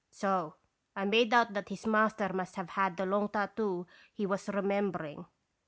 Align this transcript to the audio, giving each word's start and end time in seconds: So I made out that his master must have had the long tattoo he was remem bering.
So 0.09 0.55
I 0.95 1.05
made 1.05 1.31
out 1.31 1.53
that 1.53 1.69
his 1.69 1.85
master 1.85 2.33
must 2.33 2.55
have 2.55 2.69
had 2.69 2.97
the 2.97 3.05
long 3.05 3.29
tattoo 3.29 3.85
he 4.11 4.25
was 4.25 4.47
remem 4.47 4.91
bering. 4.91 5.27